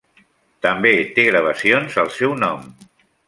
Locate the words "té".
1.17-1.25